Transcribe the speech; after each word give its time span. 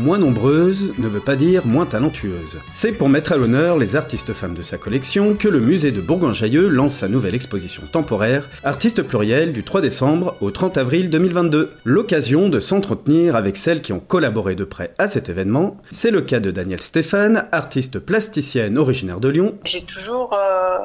Moins 0.00 0.16
nombreuse 0.16 0.94
ne 0.96 1.08
veut 1.08 1.20
pas 1.20 1.36
dire 1.36 1.66
moins 1.66 1.84
talentueuse. 1.84 2.58
C'est 2.72 2.92
pour 2.92 3.10
mettre 3.10 3.32
à 3.32 3.36
l'honneur 3.36 3.76
les 3.76 3.96
artistes 3.96 4.32
femmes 4.32 4.54
de 4.54 4.62
sa 4.62 4.78
collection 4.78 5.34
que 5.34 5.46
le 5.46 5.60
musée 5.60 5.92
de 5.92 6.00
Bourgoin-Jailleux 6.00 6.68
lance 6.68 6.94
sa 6.94 7.08
nouvelle 7.08 7.34
exposition 7.34 7.82
temporaire 7.92 8.48
Artistes 8.64 9.02
pluriels 9.02 9.52
du 9.52 9.62
3 9.62 9.82
décembre 9.82 10.36
au 10.40 10.50
30 10.50 10.78
avril 10.78 11.10
2022. 11.10 11.72
L'occasion 11.84 12.48
de 12.48 12.60
s'entretenir 12.60 13.36
avec 13.36 13.58
celles 13.58 13.82
qui 13.82 13.92
ont 13.92 14.00
collaboré 14.00 14.54
de 14.54 14.64
près 14.64 14.94
à 14.96 15.06
cet 15.06 15.28
événement. 15.28 15.76
C'est 15.92 16.10
le 16.10 16.22
cas 16.22 16.40
de 16.40 16.50
Danielle 16.50 16.80
Stéphane, 16.80 17.46
artiste 17.52 17.98
plasticienne 17.98 18.78
originaire 18.78 19.20
de 19.20 19.28
Lyon. 19.28 19.58
J'ai 19.64 19.82
toujours 19.82 20.32
euh, 20.32 20.78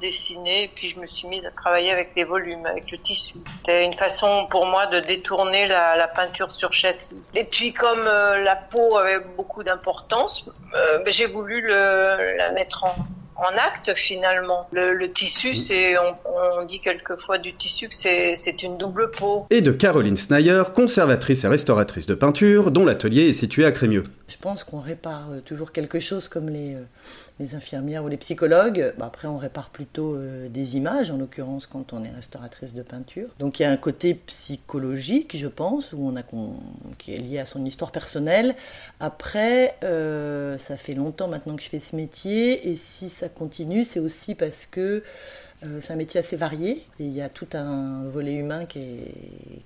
dessiné, 0.00 0.64
et 0.64 0.70
puis 0.74 0.88
je 0.88 0.98
me 0.98 1.06
suis 1.06 1.28
mise 1.28 1.44
à 1.44 1.50
travailler 1.50 1.90
avec 1.90 2.14
des 2.14 2.24
volumes, 2.24 2.66
avec 2.66 2.90
le 2.90 2.98
tissu. 2.98 3.34
C'était 3.58 3.84
une 3.84 3.94
façon 3.94 4.46
pour 4.50 4.66
moi 4.66 4.86
de 4.86 5.00
détourner 5.00 5.66
la, 5.66 6.08
peinture 6.14 6.50
sur 6.50 6.72
châssis. 6.72 7.22
Et 7.34 7.44
puis 7.44 7.72
comme 7.72 8.06
euh, 8.06 8.42
la 8.42 8.56
peau 8.56 8.96
avait 8.98 9.20
beaucoup 9.36 9.62
d'importance, 9.62 10.44
euh, 10.74 10.98
j'ai 11.06 11.26
voulu 11.26 11.60
le, 11.62 12.36
la 12.36 12.52
mettre 12.52 12.84
en, 12.84 12.94
en 13.36 13.56
acte 13.56 13.92
finalement. 13.94 14.68
Le, 14.72 15.10
tissu, 15.10 15.54
c'est 15.54 15.96
on, 15.98 16.64
dit 16.64 16.80
quelquefois 16.80 17.38
du 17.38 17.54
tissu 17.54 17.88
que 17.88 17.94
c'est 17.94 18.62
une 18.62 18.76
double 18.76 19.10
peau. 19.10 19.46
Et 19.50 19.60
de 19.60 19.72
Caroline 19.72 20.16
Snayer, 20.16 20.62
conservatrice 20.74 21.44
et 21.44 21.48
restauratrice 21.48 22.06
de 22.06 22.14
peinture, 22.14 22.70
dont 22.70 22.84
l'atelier 22.84 23.28
est 23.28 23.34
situé 23.34 23.64
à 23.64 23.72
Crémieux. 23.72 24.04
Je 24.32 24.38
pense 24.38 24.64
qu'on 24.64 24.80
répare 24.80 25.30
euh, 25.30 25.40
toujours 25.40 25.72
quelque 25.72 26.00
chose 26.00 26.26
comme 26.28 26.48
les, 26.48 26.74
euh, 26.74 27.46
infirmières 27.54 28.02
ou 28.02 28.08
les 28.08 28.16
psychologues. 28.16 28.94
Bah, 28.96 29.04
après, 29.06 29.28
on 29.28 29.36
répare 29.36 29.68
plutôt 29.68 30.14
euh, 30.14 30.48
des 30.48 30.76
images, 30.76 31.10
en 31.10 31.18
l'occurrence 31.18 31.66
quand 31.66 31.92
on 31.92 32.02
est 32.02 32.10
restauratrice 32.10 32.72
de 32.72 32.82
peinture. 32.82 33.28
Donc 33.38 33.60
il 33.60 33.64
y 33.64 33.66
a 33.66 33.70
un 33.70 33.76
côté 33.76 34.14
psychologique, 34.14 35.36
je 35.36 35.48
pense, 35.48 35.92
où 35.92 36.08
on 36.08 36.16
a 36.16 36.22
qui 36.96 37.14
est 37.14 37.18
lié 37.18 37.40
à 37.40 37.46
son 37.46 37.62
histoire 37.66 37.92
personnelle. 37.92 38.54
Après, 39.00 39.76
ça 39.82 40.76
fait 40.76 40.94
longtemps 40.94 41.28
maintenant 41.28 41.56
que 41.56 41.62
je 41.62 41.68
fais 41.68 41.80
ce 41.80 41.96
métier, 41.96 42.68
et 42.68 42.76
si 42.76 43.08
ça 43.08 43.28
continue, 43.28 43.84
c'est 43.84 44.00
aussi 44.00 44.34
parce 44.34 44.64
que 44.66 45.02
c'est 45.80 45.92
un 45.92 45.96
métier 45.96 46.20
assez 46.20 46.36
varié 46.36 46.82
et 46.98 47.04
il 47.04 47.12
y 47.12 47.20
a 47.20 47.28
tout 47.28 47.46
un 47.54 48.04
volet 48.04 48.34
humain 48.34 48.66
qui 48.66 48.80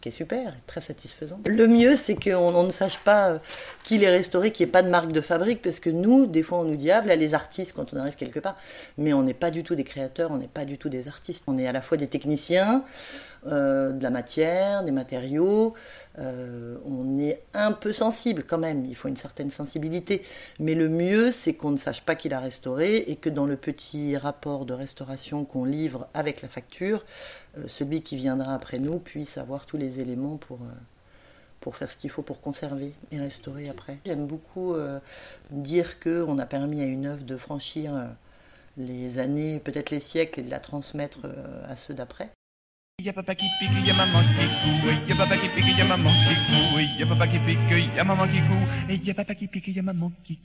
est, 0.05 0.11
super, 0.11 0.55
très 0.67 0.81
satisfaisant. 0.81 1.41
Le 1.47 1.67
mieux, 1.67 1.97
c'est 1.97 2.15
qu'on 2.15 2.63
ne 2.63 2.71
sache 2.71 2.99
pas 2.99 3.31
euh, 3.31 3.39
qui 3.83 3.99
les 3.99 4.09
restaurer, 4.09 4.53
qu'il 4.53 4.65
n'y 4.65 4.71
ait 4.71 4.73
pas 4.73 4.83
de 4.83 4.89
marque 4.89 5.11
de 5.11 5.21
fabrique, 5.21 5.63
parce 5.63 5.81
que 5.81 5.91
nous, 5.91 6.27
des 6.27 6.45
fois, 6.45 6.61
on 6.61 6.65
nous 6.65 6.77
dit, 6.77 6.93
ah, 6.93 7.03
là, 7.03 7.17
les 7.17 7.35
artistes, 7.35 7.73
quand 7.75 7.93
on 7.93 7.97
arrive 7.97 8.15
quelque 8.15 8.39
part, 8.39 8.57
mais 8.99 9.13
on 9.13 9.25
n'est 9.25 9.35
pas 9.35 9.51
du 9.51 9.65
tout 9.65 9.75
des 9.75 9.83
créateurs, 9.83 10.31
on 10.31 10.37
n'est 10.37 10.47
pas 10.47 10.65
du 10.65 10.79
tout 10.79 10.89
des 10.89 11.09
artistes. 11.09 11.43
On 11.49 11.59
est 11.59 11.67
à 11.67 11.73
la 11.73 11.83
fois 11.83 11.97
des 11.97 12.07
techniciens, 12.07 12.85
euh, 13.49 13.93
de 13.93 14.03
la 14.03 14.11
matière, 14.11 14.83
des 14.83 14.91
matériaux. 14.91 15.75
Euh, 16.19 16.77
on 16.85 17.17
est 17.19 17.43
un 17.55 17.71
peu 17.71 17.93
sensible 17.93 18.43
quand 18.45 18.59
même, 18.59 18.85
il 18.87 18.97
faut 18.97 19.07
une 19.07 19.17
certaine 19.17 19.51
sensibilité. 19.51 20.23
Mais 20.59 20.75
le 20.75 20.89
mieux, 20.89 21.31
c'est 21.31 21.53
qu'on 21.53 21.71
ne 21.71 21.77
sache 21.77 22.03
pas 22.03 22.17
qui 22.17 22.29
l'a 22.29 22.41
restauré 22.41 22.97
et 22.97 23.15
que 23.15 23.29
dans 23.29 23.47
le 23.47 23.57
petit 23.57 24.17
rapport 24.17 24.65
de 24.65 24.73
restauration 24.73 25.45
qu'on 25.45 25.65
avec 26.15 26.43
la 26.43 26.49
facture, 26.49 27.05
euh, 27.59 27.69
celui 27.69 28.03
qui 28.03 28.17
viendra 28.17 28.55
après 28.55 28.79
nous 28.79 28.99
puisse 28.99 29.39
avoir 29.39 29.67
tous 29.67 29.77
les 29.77 30.01
éléments 30.01 30.37
pour 30.37 30.61
pour 31.61 31.77
faire 31.77 31.91
ce 31.91 31.97
qu'il 31.97 32.11
faut 32.11 32.23
pour 32.23 32.41
conserver 32.41 32.93
et 33.11 33.19
restaurer 33.19 33.69
après. 33.69 33.99
J'aime 34.07 34.27
beaucoup 34.27 34.77
dire 35.51 35.99
qu'on 35.99 36.39
a 36.39 36.47
permis 36.47 36.81
à 36.81 36.85
une 36.85 37.07
œuvre 37.07 37.25
de 37.25 37.37
franchir 37.37 37.93
les 38.77 39.19
années, 39.19 39.59
peut-être 39.59 39.91
les 39.91 39.99
siècles, 39.99 40.41
et 40.41 40.43
de 40.45 40.51
la 40.51 40.61
transmettre 40.61 41.27
à 41.69 41.75
ceux 41.75 41.95
d'après. 41.95 42.31
Papa 43.05 43.35
qui 43.35 43.45
pique, 43.61 43.95
maman 43.95 44.23
qui 45.07 45.15
papa 45.15 45.37
qui 45.37 45.49
pique, 45.51 45.79
maman 45.87 46.11
qui 46.97 47.05
papa 47.05 47.27
qui 49.35 49.47
pique, 49.49 49.77
maman 49.83 50.13
qui. 50.25 50.39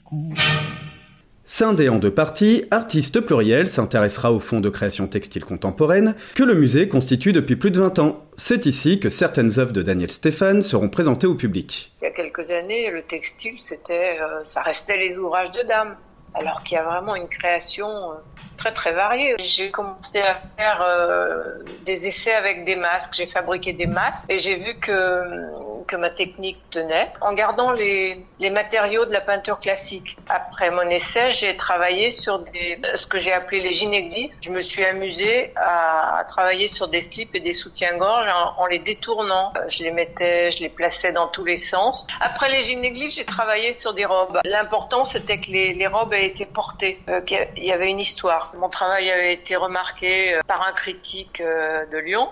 Scindé 1.44 1.88
en 1.88 1.98
deux 1.98 2.14
parties, 2.14 2.64
Artiste 2.70 3.20
Pluriel 3.20 3.68
s'intéressera 3.68 4.32
au 4.32 4.38
fonds 4.38 4.60
de 4.60 4.70
création 4.70 5.08
textile 5.08 5.44
contemporaine 5.44 6.14
que 6.36 6.44
le 6.44 6.54
musée 6.54 6.88
constitue 6.88 7.32
depuis 7.32 7.56
plus 7.56 7.72
de 7.72 7.80
20 7.80 7.98
ans. 7.98 8.24
C'est 8.36 8.64
ici 8.64 9.00
que 9.00 9.08
certaines 9.08 9.58
œuvres 9.58 9.72
de 9.72 9.82
Daniel 9.82 10.12
Stéphane 10.12 10.62
seront 10.62 10.88
présentées 10.88 11.26
au 11.26 11.34
public. 11.34 11.92
Il 12.00 12.04
y 12.04 12.08
a 12.08 12.12
quelques 12.12 12.50
années, 12.52 12.90
le 12.90 13.02
textile, 13.02 13.58
c'était, 13.58 14.20
euh, 14.20 14.44
ça 14.44 14.62
restait 14.62 14.96
les 14.96 15.18
ouvrages 15.18 15.50
de 15.50 15.66
dames 15.66 15.96
alors 16.34 16.62
qu'il 16.62 16.76
y 16.76 16.78
a 16.78 16.84
vraiment 16.84 17.16
une 17.16 17.28
création 17.28 17.88
euh, 17.88 18.14
très 18.62 18.72
très 18.72 18.92
variée. 18.92 19.34
J'ai 19.40 19.72
commencé 19.72 20.20
à 20.20 20.40
faire 20.56 20.80
euh, 20.82 21.64
des 21.84 22.06
essais 22.06 22.32
avec 22.32 22.64
des 22.64 22.76
masques, 22.76 23.12
j'ai 23.12 23.26
fabriqué 23.26 23.72
des 23.72 23.86
masques 23.86 24.26
et 24.28 24.38
j'ai 24.38 24.54
vu 24.54 24.78
que, 24.78 25.84
que 25.88 25.96
ma 25.96 26.10
technique 26.10 26.58
tenait 26.70 27.12
en 27.20 27.32
gardant 27.32 27.72
les, 27.72 28.24
les 28.38 28.50
matériaux 28.50 29.04
de 29.04 29.12
la 29.12 29.20
peinture 29.20 29.58
classique. 29.58 30.16
Après 30.28 30.70
mon 30.70 30.88
essai, 30.88 31.32
j'ai 31.32 31.56
travaillé 31.56 32.12
sur 32.12 32.38
des, 32.38 32.78
ce 32.94 33.04
que 33.06 33.18
j'ai 33.18 33.32
appelé 33.32 33.60
les 33.60 33.72
gynéglyphes. 33.72 34.34
Je 34.40 34.50
me 34.50 34.60
suis 34.60 34.84
amusée 34.84 35.52
à, 35.56 36.24
travailler 36.28 36.68
sur 36.68 36.86
des 36.86 37.02
slips 37.02 37.34
et 37.34 37.40
des 37.40 37.52
soutiens-gorge 37.52 38.28
en, 38.58 38.66
les 38.66 38.78
détournant. 38.78 39.52
Je 39.68 39.82
les 39.82 39.90
mettais, 39.90 40.52
je 40.52 40.60
les 40.60 40.68
plaçais 40.68 41.10
dans 41.10 41.26
tous 41.26 41.44
les 41.44 41.56
sens. 41.56 42.06
Après 42.20 42.48
les 42.48 42.62
gynéglyphes, 42.62 43.14
j'ai 43.14 43.24
travaillé 43.24 43.72
sur 43.72 43.92
des 43.92 44.04
robes. 44.04 44.38
L'important, 44.44 45.02
c'était 45.02 45.40
que 45.40 45.50
les, 45.50 45.74
les 45.74 45.86
robes 45.88 46.14
été 46.14 46.46
porté, 46.46 47.00
euh, 47.08 47.20
qu'il 47.22 47.64
y 47.64 47.72
avait 47.72 47.90
une 47.90 47.98
histoire. 47.98 48.51
Mon 48.54 48.68
travail 48.68 49.10
avait 49.10 49.34
été 49.34 49.56
remarqué 49.56 50.34
euh, 50.34 50.40
par 50.46 50.62
un 50.62 50.72
critique 50.72 51.40
euh, 51.40 51.86
de 51.86 51.98
Lyon 51.98 52.28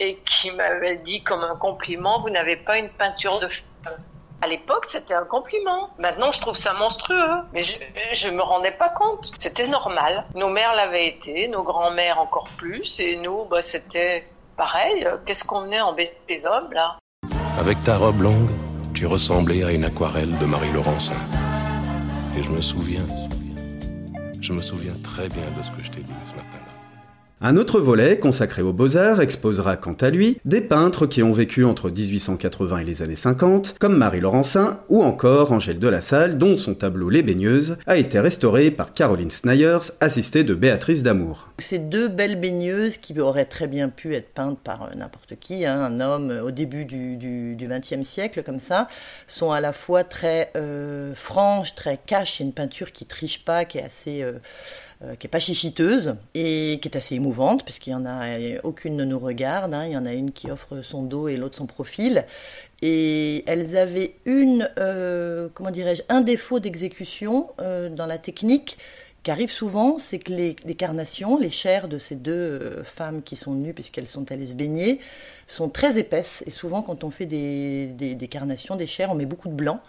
et 0.00 0.18
qui 0.24 0.50
m'avait 0.50 0.96
dit 0.96 1.22
comme 1.22 1.42
un 1.42 1.54
compliment, 1.56 2.20
vous 2.20 2.30
n'avez 2.30 2.56
pas 2.56 2.78
une 2.78 2.88
peinture 2.90 3.38
de 3.38 3.48
femme. 3.48 3.96
À 4.40 4.48
l'époque, 4.48 4.86
c'était 4.86 5.14
un 5.14 5.24
compliment. 5.24 5.90
Maintenant, 5.98 6.32
je 6.32 6.40
trouve 6.40 6.56
ça 6.56 6.72
monstrueux. 6.72 7.42
Mais 7.52 7.60
je, 7.60 8.28
ne 8.28 8.32
me 8.32 8.42
rendais 8.42 8.72
pas 8.72 8.88
compte. 8.88 9.30
C'était 9.38 9.68
normal. 9.68 10.24
Nos 10.34 10.48
mères 10.48 10.74
l'avaient 10.74 11.06
été, 11.06 11.46
nos 11.46 11.62
grands-mères 11.62 12.18
encore 12.18 12.48
plus, 12.56 12.98
et 12.98 13.14
nous, 13.16 13.44
bah, 13.44 13.60
c'était 13.60 14.26
pareil. 14.56 15.06
Qu'est-ce 15.26 15.44
qu'on 15.44 15.70
est 15.70 15.80
en 15.80 15.94
des 15.94 16.46
hommes, 16.46 16.72
là? 16.72 16.98
Avec 17.56 17.80
ta 17.84 17.96
robe 17.96 18.22
longue, 18.22 18.50
tu 18.94 19.06
ressemblais 19.06 19.62
à 19.62 19.70
une 19.70 19.84
aquarelle 19.84 20.36
de 20.36 20.44
Marie 20.44 20.72
Laurencin. 20.72 21.14
Et 22.36 22.42
je 22.42 22.50
me 22.50 22.60
souviens, 22.60 23.06
je 24.42 24.52
me 24.52 24.60
souviens 24.60 24.94
très 25.04 25.28
bien 25.28 25.50
de 25.56 25.62
ce 25.62 25.70
que 25.70 25.82
je 25.82 25.90
t'ai 25.90 26.00
dit 26.00 26.12
ce 26.28 26.36
matin. 26.36 26.61
Un 27.44 27.56
autre 27.56 27.80
volet, 27.80 28.20
consacré 28.20 28.62
aux 28.62 28.72
beaux-arts, 28.72 29.20
exposera 29.20 29.76
quant 29.76 29.94
à 29.94 30.10
lui 30.10 30.38
des 30.44 30.60
peintres 30.60 31.06
qui 31.06 31.24
ont 31.24 31.32
vécu 31.32 31.64
entre 31.64 31.90
1880 31.90 32.78
et 32.78 32.84
les 32.84 33.02
années 33.02 33.16
50, 33.16 33.74
comme 33.80 33.96
Marie 33.96 34.20
Laurencin 34.20 34.78
ou 34.88 35.02
encore 35.02 35.50
Angèle 35.50 35.80
de 35.80 35.88
la 35.88 36.00
Salle, 36.00 36.38
dont 36.38 36.56
son 36.56 36.74
tableau 36.74 37.10
Les 37.10 37.24
baigneuses 37.24 37.78
a 37.88 37.96
été 37.96 38.20
restauré 38.20 38.70
par 38.70 38.94
Caroline 38.94 39.32
Snayers, 39.32 39.90
assistée 39.98 40.44
de 40.44 40.54
Béatrice 40.54 41.02
Damour. 41.02 41.48
Ces 41.58 41.80
deux 41.80 42.06
belles 42.06 42.40
baigneuses 42.40 42.98
qui 42.98 43.18
auraient 43.18 43.44
très 43.44 43.66
bien 43.66 43.88
pu 43.88 44.14
être 44.14 44.32
peintes 44.32 44.60
par 44.62 44.84
euh, 44.84 44.94
n'importe 44.94 45.34
qui, 45.40 45.66
hein, 45.66 45.80
un 45.80 45.98
homme 45.98 46.30
euh, 46.30 46.44
au 46.44 46.52
début 46.52 46.84
du 46.84 47.56
XXe 47.60 48.06
siècle, 48.06 48.44
comme 48.44 48.60
ça, 48.60 48.86
sont 49.26 49.50
à 49.50 49.60
la 49.60 49.72
fois 49.72 50.04
très 50.04 50.52
euh, 50.54 51.12
franches, 51.16 51.74
très 51.74 51.98
cash, 52.06 52.38
c'est 52.38 52.44
une 52.44 52.52
peinture 52.52 52.92
qui 52.92 53.04
triche 53.04 53.44
pas, 53.44 53.64
qui 53.64 53.78
est 53.78 53.84
assez... 53.84 54.24
qui 55.18 55.26
est 55.26 55.30
pas 55.30 55.40
chichiteuse 55.40 56.14
et 56.34 56.78
qui 56.80 56.88
est 56.88 56.96
assez 56.96 57.14
émouvante, 57.16 57.64
puisqu'il 57.64 57.90
y 57.90 57.94
en 57.94 58.06
a 58.06 58.38
aucune 58.62 58.96
ne 58.96 59.04
nous 59.04 59.18
regarde. 59.18 59.74
Hein. 59.74 59.86
il 59.86 59.92
y 59.92 59.96
en 59.96 60.06
a 60.06 60.12
une 60.12 60.32
qui 60.32 60.50
offre 60.50 60.82
son 60.82 61.02
dos 61.02 61.28
et 61.28 61.36
l'autre 61.36 61.58
son 61.58 61.66
profil. 61.66 62.24
Et 62.82 63.44
elles 63.46 63.76
avaient 63.76 64.14
une, 64.24 64.68
euh, 64.78 65.48
comment 65.54 65.70
dirais-je, 65.70 66.02
un 66.08 66.20
défaut 66.20 66.60
d'exécution 66.60 67.50
euh, 67.60 67.88
dans 67.88 68.06
la 68.06 68.18
technique 68.18 68.78
qui 69.22 69.30
arrive 69.30 69.52
souvent, 69.52 69.98
c'est 69.98 70.18
que 70.18 70.32
les, 70.32 70.54
carnations, 70.74 71.38
les 71.38 71.50
chairs 71.50 71.86
de 71.86 71.98
ces 71.98 72.16
deux 72.16 72.82
femmes 72.82 73.22
qui 73.22 73.36
sont 73.36 73.54
nues 73.54 73.72
puisqu'elles 73.72 74.08
sont 74.08 74.32
allées 74.32 74.48
se 74.48 74.54
baigner, 74.54 74.98
sont 75.46 75.68
très 75.68 75.96
épaisses. 75.96 76.42
Et 76.46 76.50
souvent, 76.50 76.82
quand 76.82 77.04
on 77.04 77.10
fait 77.10 77.26
des, 77.26 77.86
des 77.86 78.28
carnations, 78.28 78.74
des 78.74 78.88
chairs, 78.88 79.12
on 79.12 79.14
met 79.14 79.26
beaucoup 79.26 79.48
de 79.48 79.54
blanc. 79.54 79.80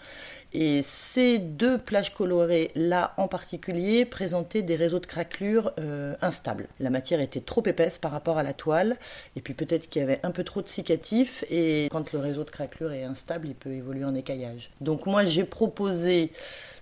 Et 0.54 0.84
ces 0.84 1.40
deux 1.40 1.78
plages 1.78 2.14
colorées, 2.14 2.72
là 2.76 3.14
en 3.18 3.28
particulier, 3.28 4.06
présentaient 4.06 4.62
des 4.62 4.76
réseaux 4.76 5.00
de 5.00 5.06
craquelures 5.06 5.74
euh, 5.80 6.16
instables. 6.22 6.68
La 6.80 6.90
matière 6.90 7.20
était 7.20 7.42
trop 7.42 7.64
épaisse 7.66 7.98
par 7.98 8.12
rapport 8.12 8.38
à 8.38 8.44
la 8.44 8.54
toile, 8.54 8.98
et 9.36 9.42
puis 9.42 9.54
peut-être 9.54 9.90
qu'il 9.90 10.02
y 10.02 10.04
avait 10.04 10.20
un 10.24 10.32
peu 10.32 10.44
trop 10.44 10.62
de 10.62 10.68
cicatifs, 10.68 11.44
et 11.50 11.88
quand 11.92 12.12
le 12.14 12.20
réseau 12.20 12.44
de 12.44 12.52
craquelures 12.52 12.92
est 12.92 13.04
instable, 13.04 13.48
il 13.48 13.56
peut 13.56 13.72
évoluer 13.72 14.06
en 14.06 14.16
écaillage. 14.16 14.70
Donc 14.82 15.06
moi 15.06 15.26
j'ai 15.26 15.44
proposé 15.44 16.32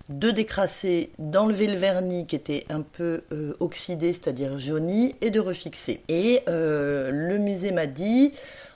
de 0.08 0.30
décrasser, 0.30 1.10
d'enlever 1.18 1.66
le 1.66 1.76
vernis 1.76 2.26
qui 2.26 2.36
était 2.36 2.64
un 2.68 2.82
peu 2.82 3.22
euh, 3.32 3.54
oxydé, 3.60 4.12
c'est-à-dire 4.12 4.58
jauni, 4.58 5.14
et 5.20 5.30
de 5.30 5.40
refixer. 5.40 6.02
Et 6.08 6.42
euh, 6.48 7.10
le 7.10 7.38
musée 7.38 7.72
m'a 7.72 7.86
dit 7.86 8.32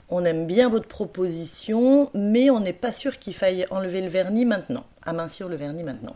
on 0.09 0.23
aime 0.25 0.47
bien 0.47 0.69
votre 0.69 0.87
proposition, 0.87 2.09
mais 2.13 2.49
on 2.49 2.59
n'est 2.59 2.73
pas 2.73 2.93
sûr 2.93 3.19
qu'il 3.19 3.33
faille 3.33 3.65
enlever 3.69 4.01
le 4.01 4.07
vernis 4.07 4.45
maintenant, 4.45 4.85
amincir 5.03 5.49
le 5.49 5.55
vernis 5.55 5.83
maintenant. 5.83 6.15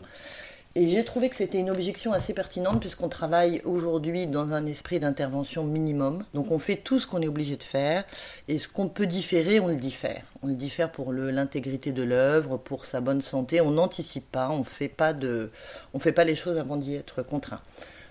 Et 0.74 0.88
j'ai 0.88 1.04
trouvé 1.04 1.28
que 1.28 1.36
c'était 1.36 1.58
une 1.58 1.68
objection 1.68 2.14
assez 2.14 2.32
pertinente 2.32 2.80
puisqu'on 2.80 3.10
travaille 3.10 3.60
aujourd'hui 3.66 4.26
dans 4.26 4.54
un 4.54 4.64
esprit 4.64 4.98
d'intervention 4.98 5.64
minimum. 5.64 6.24
Donc 6.32 6.50
on 6.50 6.58
fait 6.58 6.76
tout 6.76 6.98
ce 6.98 7.06
qu'on 7.06 7.20
est 7.20 7.28
obligé 7.28 7.56
de 7.58 7.62
faire 7.62 8.04
et 8.48 8.56
ce 8.56 8.68
qu'on 8.68 8.88
peut 8.88 9.06
différer, 9.06 9.60
on 9.60 9.68
le 9.68 9.74
diffère. 9.74 10.22
On 10.42 10.46
le 10.46 10.54
diffère 10.54 10.90
pour 10.90 11.12
l'intégrité 11.12 11.92
de 11.92 12.02
l'œuvre, 12.02 12.56
pour 12.56 12.86
sa 12.86 13.02
bonne 13.02 13.20
santé. 13.20 13.60
On 13.60 13.72
n'anticipe 13.72 14.30
pas, 14.32 14.48
on 14.48 14.64
fait 14.64 14.88
pas 14.88 15.12
de, 15.12 15.50
on 15.92 15.98
fait 15.98 16.12
pas 16.12 16.24
les 16.24 16.34
choses 16.34 16.56
avant 16.56 16.78
d'y 16.78 16.94
être 16.94 17.22
contraint. 17.22 17.60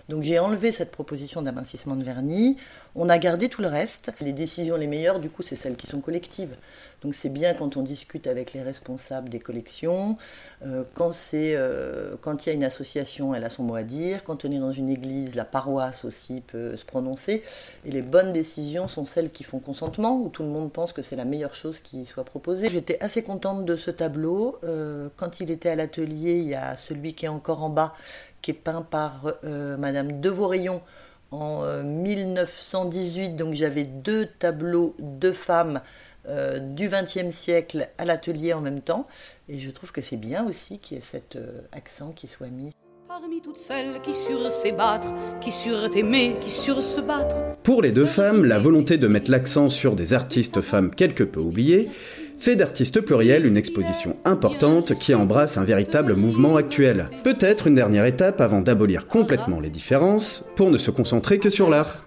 Donc 0.08 0.22
j'ai 0.22 0.38
enlevé 0.38 0.72
cette 0.72 0.90
proposition 0.90 1.42
d'amincissement 1.42 1.96
de 1.96 2.02
vernis. 2.02 2.56
On 2.94 3.08
a 3.08 3.18
gardé 3.18 3.48
tout 3.48 3.62
le 3.62 3.68
reste. 3.68 4.12
Les 4.20 4.32
décisions 4.32 4.76
les 4.76 4.86
meilleures, 4.86 5.20
du 5.20 5.30
coup, 5.30 5.42
c'est 5.42 5.56
celles 5.56 5.76
qui 5.76 5.86
sont 5.86 6.00
collectives. 6.00 6.56
Donc 7.02 7.14
c'est 7.14 7.28
bien 7.30 7.54
quand 7.54 7.76
on 7.76 7.82
discute 7.82 8.26
avec 8.26 8.52
les 8.52 8.62
responsables 8.62 9.28
des 9.28 9.40
collections, 9.40 10.16
euh, 10.64 10.84
quand 10.94 11.12
c'est 11.12 11.54
euh, 11.56 12.14
quand 12.20 12.46
il 12.46 12.50
y 12.50 12.52
a 12.52 12.54
une 12.54 12.64
association, 12.64 13.34
elle 13.34 13.44
a 13.44 13.50
son 13.50 13.64
mot 13.64 13.74
à 13.74 13.82
dire. 13.82 14.22
Quand 14.22 14.44
on 14.44 14.52
est 14.52 14.58
dans 14.58 14.72
une 14.72 14.88
église, 14.88 15.34
la 15.34 15.44
paroisse 15.44 16.04
aussi 16.04 16.42
peut 16.46 16.76
se 16.76 16.84
prononcer. 16.84 17.42
Et 17.84 17.90
les 17.90 18.02
bonnes 18.02 18.32
décisions 18.32 18.86
sont 18.86 19.04
celles 19.04 19.30
qui 19.30 19.42
font 19.42 19.58
consentement, 19.58 20.20
où 20.20 20.28
tout 20.28 20.42
le 20.44 20.48
monde 20.48 20.72
pense 20.72 20.92
que 20.92 21.02
c'est 21.02 21.16
la 21.16 21.24
meilleure 21.24 21.54
chose 21.54 21.80
qui 21.80 22.06
soit 22.06 22.24
proposée. 22.24 22.68
J'étais 22.68 22.98
assez 23.00 23.22
contente 23.22 23.64
de 23.64 23.76
ce 23.76 23.90
tableau. 23.90 24.58
Euh, 24.62 25.08
quand 25.16 25.40
il 25.40 25.50
était 25.50 25.70
à 25.70 25.74
l'atelier, 25.74 26.38
il 26.38 26.48
y 26.48 26.54
a 26.54 26.76
celui 26.76 27.14
qui 27.14 27.24
est 27.24 27.28
encore 27.28 27.64
en 27.64 27.70
bas, 27.70 27.94
qui 28.42 28.50
est 28.50 28.54
peint 28.54 28.82
par 28.82 29.32
Madame 29.42 30.20
Devaurillon 30.20 30.82
en 31.30 31.64
1918. 31.82 33.36
Donc 33.36 33.54
j'avais 33.54 33.84
deux 33.84 34.26
tableaux 34.26 34.94
de 34.98 35.32
femmes 35.32 35.80
euh, 36.28 36.60
du 36.60 36.88
XXe 36.88 37.34
siècle 37.34 37.88
à 37.98 38.04
l'atelier 38.04 38.52
en 38.52 38.60
même 38.60 38.80
temps. 38.80 39.04
Et 39.48 39.58
je 39.58 39.70
trouve 39.72 39.90
que 39.90 40.00
c'est 40.00 40.16
bien 40.16 40.46
aussi 40.46 40.78
qu'il 40.78 40.96
y 40.96 41.00
ait 41.00 41.04
cet 41.04 41.34
euh, 41.34 41.62
accent 41.72 42.12
qui 42.12 42.28
soit 42.28 42.46
mis. 42.46 42.70
Parmi 43.08 43.40
toutes 43.40 43.58
celles 43.58 44.00
qui 44.02 44.14
surent 44.14 44.52
s'ébattre, 44.52 45.08
qui 45.40 45.50
surent 45.50 45.96
aimer, 45.96 46.36
qui 46.40 46.52
surent 46.52 46.82
se 46.82 47.00
battre. 47.00 47.34
Pour 47.64 47.82
les 47.82 47.90
deux 47.90 48.06
femmes, 48.06 48.44
la 48.44 48.60
volonté 48.60 48.98
de 48.98 49.08
mettre 49.08 49.32
l'accent 49.32 49.68
sur 49.68 49.96
des 49.96 50.12
artistes 50.12 50.60
femmes 50.60 50.94
quelque 50.94 51.24
peu 51.24 51.40
oubliées 51.40 51.90
fait 52.42 52.56
d'artistes 52.56 53.00
pluriels 53.00 53.46
une 53.46 53.56
exposition 53.56 54.16
importante 54.24 54.94
qui 54.94 55.14
embrasse 55.14 55.58
un 55.58 55.64
véritable 55.64 56.16
mouvement 56.16 56.56
actuel. 56.56 57.08
Peut-être 57.22 57.68
une 57.68 57.76
dernière 57.76 58.04
étape 58.04 58.40
avant 58.40 58.60
d'abolir 58.60 59.06
complètement 59.06 59.60
les 59.60 59.70
différences 59.70 60.44
pour 60.56 60.70
ne 60.70 60.76
se 60.76 60.90
concentrer 60.90 61.38
que 61.38 61.50
sur 61.50 61.70
l'art. 61.70 62.04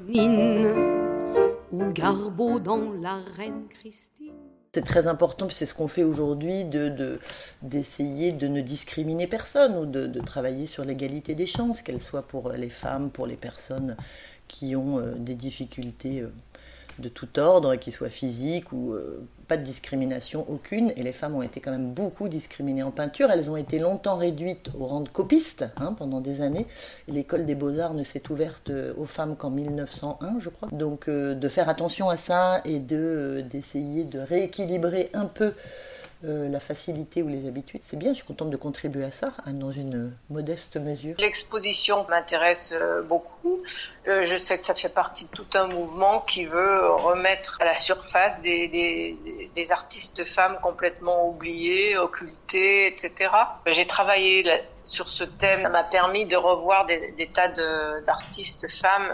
C'est 4.73 4.81
très 4.81 5.07
important, 5.07 5.47
puis 5.47 5.55
c'est 5.55 5.65
ce 5.65 5.73
qu'on 5.73 5.87
fait 5.87 6.03
aujourd'hui, 6.03 6.65
de, 6.65 7.17
d'essayer 7.61 8.33
de, 8.33 8.49
ne 8.49 8.59
discriminer 8.59 9.27
personne 9.27 9.77
ou 9.77 9.85
de, 9.85 10.05
de 10.05 10.19
travailler 10.19 10.67
sur 10.67 10.83
l'égalité 10.83 11.33
des 11.33 11.45
chances, 11.45 11.81
qu'elle 11.81 12.01
soit 12.01 12.23
pour 12.23 12.51
les 12.51 12.69
femmes, 12.69 13.09
pour 13.09 13.25
les 13.25 13.37
personnes 13.37 13.95
qui 14.49 14.75
ont 14.75 14.99
euh, 14.99 15.13
des 15.15 15.35
difficultés 15.35 16.19
euh, 16.23 16.29
de 16.99 17.07
tout 17.09 17.39
ordre, 17.39 17.75
qu'ils 17.75 17.93
soient 17.93 18.09
physiques 18.09 18.71
ou 18.71 18.93
euh, 18.93 19.25
pas 19.47 19.57
de 19.57 19.63
discrimination 19.63 20.45
aucune. 20.49 20.91
Et 20.95 21.03
les 21.03 21.11
femmes 21.11 21.35
ont 21.35 21.41
été 21.41 21.59
quand 21.59 21.71
même 21.71 21.91
beaucoup 21.93 22.27
discriminées 22.29 22.83
en 22.83 22.91
peinture. 22.91 23.31
Elles 23.31 23.49
ont 23.49 23.57
été 23.57 23.79
longtemps 23.79 24.15
réduites 24.15 24.69
au 24.77 24.85
rang 24.85 25.01
de 25.01 25.09
copistes 25.09 25.65
hein, 25.77 25.93
pendant 25.97 26.21
des 26.21 26.41
années. 26.41 26.67
L'école 27.07 27.45
des 27.45 27.55
beaux-arts 27.55 27.93
ne 27.93 28.03
s'est 28.03 28.29
ouverte 28.31 28.69
euh, 28.69 28.93
aux 28.97 29.05
femmes 29.05 29.35
qu'en 29.35 29.49
1901, 29.49 30.39
je 30.39 30.49
crois. 30.49 30.69
Donc 30.71 31.07
euh, 31.07 31.33
de 31.35 31.49
faire 31.49 31.69
attention 31.69 32.09
à 32.09 32.17
ça 32.17 32.61
et 32.65 32.79
de, 32.79 33.43
d'essayer 33.49 34.03
de 34.03 34.19
rééquilibrer 34.19 35.09
un 35.13 35.25
peu 35.25 35.53
euh, 36.23 36.47
la 36.49 36.61
facilité 36.61 37.21
ou 37.21 37.27
les 37.27 37.45
habitudes. 37.47 37.81
C'est 37.83 37.97
bien, 37.97 38.11
je 38.11 38.17
suis 38.17 38.25
contente 38.25 38.49
de 38.49 38.55
contribuer 38.55 39.03
à 39.03 39.11
ça 39.11 39.33
hein, 39.45 39.51
dans 39.51 39.71
une 39.71 40.13
modeste 40.29 40.77
mesure. 40.77 41.15
L'exposition 41.17 42.05
m'intéresse 42.07 42.71
euh, 42.71 43.01
beaucoup. 43.03 43.61
Euh, 44.07 44.23
je 44.23 44.37
sais 44.37 44.57
que 44.57 44.65
ça 44.65 44.73
fait 44.73 44.87
partie 44.89 45.25
de 45.25 45.29
tout 45.29 45.45
un 45.55 45.67
mouvement 45.67 46.21
qui 46.21 46.45
veut 46.45 46.89
remettre 46.89 47.57
à 47.59 47.65
la 47.65 47.75
surface 47.75 48.39
des, 48.41 49.17
artistes 49.71 50.23
femmes 50.23 50.57
complètement 50.61 51.27
oubliées, 51.27 51.97
occultées, 51.97 52.87
etc. 52.87 53.31
J'ai 53.65 53.85
travaillé 53.85 54.45
sur 54.83 55.09
ce 55.09 55.25
thème. 55.25 55.63
Ça 55.63 55.69
m'a 55.69 55.83
permis 55.83 56.25
de 56.25 56.37
revoir 56.37 56.85
des 56.85 57.29
tas 57.33 57.49
d'artistes 58.05 58.69
femmes 58.69 59.11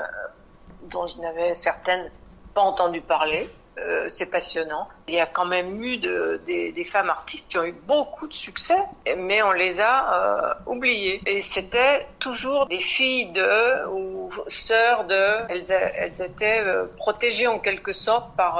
dont 0.83 1.07
je 1.07 1.17
n'avais 1.17 1.55
certaines 1.55 2.11
pas 2.53 2.61
entendu 2.61 3.01
parler. 3.01 3.49
Euh, 3.81 4.07
c'est 4.07 4.27
passionnant. 4.27 4.87
Il 5.07 5.15
y 5.15 5.19
a 5.19 5.25
quand 5.25 5.45
même 5.45 5.81
eu 5.83 5.97
des, 5.97 6.83
femmes 6.83 7.09
artistes 7.09 7.49
qui 7.49 7.57
ont 7.57 7.63
eu 7.63 7.73
beaucoup 7.73 8.27
de 8.27 8.33
succès, 8.33 8.77
mais 9.17 9.41
on 9.41 9.51
les 9.51 9.79
a 9.79 10.13
euh, 10.13 10.53
oubliées. 10.65 11.21
Et 11.25 11.39
c'était 11.39 12.05
toujours 12.19 12.67
des 12.67 12.79
filles 12.79 13.31
de 13.31 13.87
ou 13.89 14.29
sœurs 14.47 15.05
de. 15.05 15.49
Elles, 15.49 16.21
étaient 16.21 16.61
euh, 16.61 16.85
protégées 16.97 17.47
en 17.47 17.59
quelque 17.59 17.93
sorte 17.93 18.35
par 18.35 18.59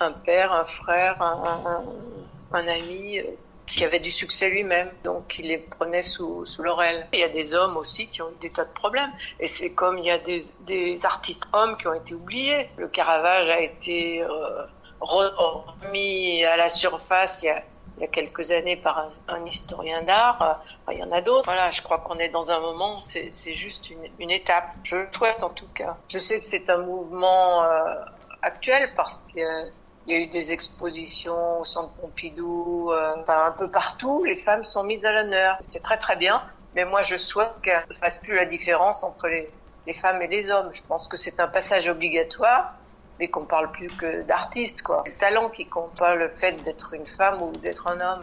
un 0.00 0.12
père, 0.12 0.52
un 0.52 0.64
frère, 0.64 1.20
un 1.20 2.68
ami 2.68 3.20
qui 3.66 3.84
avait 3.84 4.00
du 4.00 4.10
succès 4.10 4.48
lui-même, 4.48 4.90
donc 5.02 5.38
il 5.38 5.48
les 5.48 5.58
prenait 5.58 6.02
sous, 6.02 6.44
sous 6.46 6.62
l'oreille. 6.62 7.04
Il 7.12 7.18
y 7.18 7.24
a 7.24 7.28
des 7.28 7.54
hommes 7.54 7.76
aussi 7.76 8.08
qui 8.08 8.22
ont 8.22 8.30
eu 8.30 8.36
des 8.40 8.50
tas 8.50 8.64
de 8.64 8.72
problèmes, 8.72 9.12
et 9.40 9.46
c'est 9.46 9.70
comme 9.70 9.98
il 9.98 10.04
y 10.04 10.10
a 10.10 10.18
des, 10.18 10.42
des, 10.60 11.04
artistes 11.04 11.46
hommes 11.52 11.76
qui 11.76 11.88
ont 11.88 11.94
été 11.94 12.14
oubliés. 12.14 12.70
Le 12.76 12.88
Caravage 12.88 13.48
a 13.48 13.60
été 13.60 14.22
euh, 14.22 14.62
remis 15.00 16.44
à 16.44 16.56
la 16.56 16.68
surface 16.68 17.42
il 17.42 17.46
y 17.46 17.50
a, 17.50 17.62
il 17.96 18.02
y 18.02 18.04
a 18.04 18.08
quelques 18.08 18.50
années 18.50 18.76
par 18.76 19.10
un, 19.26 19.44
historien 19.44 20.02
d'art. 20.02 20.62
il 20.92 20.98
y 20.98 21.02
en 21.02 21.10
a 21.12 21.20
d'autres. 21.20 21.44
Voilà, 21.46 21.70
je 21.70 21.82
crois 21.82 21.98
qu'on 21.98 22.18
est 22.18 22.28
dans 22.28 22.52
un 22.52 22.60
moment, 22.60 22.98
c'est 23.00 23.30
juste 23.52 23.90
une, 23.90 24.04
une, 24.18 24.30
étape. 24.30 24.66
Je 24.84 24.96
le 24.96 25.08
souhaite 25.10 25.42
en 25.42 25.50
tout 25.50 25.68
cas. 25.74 25.96
Je 26.08 26.18
sais 26.18 26.38
que 26.38 26.44
c'est 26.44 26.70
un 26.70 26.78
mouvement 26.78 27.64
euh, 27.64 27.94
actuel 28.42 28.92
parce 28.94 29.22
que 29.34 29.70
il 30.06 30.14
y 30.14 30.16
a 30.16 30.20
eu 30.20 30.26
des 30.28 30.52
expositions 30.52 31.60
au 31.60 31.64
Centre 31.64 31.92
Pompidou, 31.94 32.90
euh, 32.92 33.16
un 33.26 33.50
peu 33.50 33.68
partout. 33.68 34.22
Les 34.24 34.36
femmes 34.36 34.64
sont 34.64 34.84
mises 34.84 35.04
à 35.04 35.12
l'honneur. 35.12 35.56
C'est 35.60 35.82
très 35.82 35.96
très 35.96 36.16
bien. 36.16 36.42
Mais 36.76 36.84
moi, 36.84 37.02
je 37.02 37.16
souhaite 37.16 37.52
qu'elles 37.62 37.84
ne 37.88 37.94
fassent 37.94 38.18
plus 38.18 38.36
la 38.36 38.44
différence 38.44 39.02
entre 39.02 39.26
les, 39.28 39.50
femmes 39.94 40.22
et 40.22 40.28
les 40.28 40.50
hommes. 40.50 40.70
Je 40.72 40.82
pense 40.86 41.08
que 41.08 41.16
c'est 41.16 41.40
un 41.40 41.48
passage 41.48 41.88
obligatoire, 41.88 42.74
mais 43.18 43.28
qu'on 43.28 43.46
parle 43.46 43.72
plus 43.72 43.88
que 43.88 44.22
d'artistes, 44.22 44.82
quoi. 44.82 45.02
Le 45.06 45.12
talent 45.14 45.48
qui 45.48 45.66
compte, 45.66 45.94
pas 45.96 46.14
le 46.14 46.28
fait 46.28 46.52
d'être 46.64 46.92
une 46.94 47.06
femme 47.06 47.42
ou 47.42 47.50
d'être 47.52 47.88
un 47.88 48.00
homme. 48.00 48.20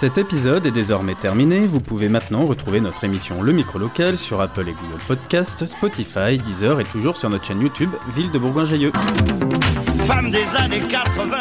Cet 0.00 0.16
épisode 0.16 0.64
est 0.64 0.70
désormais 0.70 1.14
terminé. 1.14 1.66
Vous 1.66 1.78
pouvez 1.78 2.08
maintenant 2.08 2.46
retrouver 2.46 2.80
notre 2.80 3.04
émission 3.04 3.42
Le 3.42 3.52
Micro 3.52 3.78
Local 3.78 4.16
sur 4.16 4.40
Apple 4.40 4.66
et 4.66 4.72
Google 4.72 5.02
Podcast, 5.06 5.66
Spotify, 5.66 6.38
Deezer 6.38 6.80
et 6.80 6.84
toujours 6.84 7.18
sur 7.18 7.28
notre 7.28 7.44
chaîne 7.44 7.60
YouTube 7.60 7.90
Ville 8.16 8.30
de 8.30 8.38
Bourgoin-Jailleux. 8.38 8.92
Femme 10.06 10.30
des 10.30 10.56
années 10.56 10.80
80, 10.80 11.36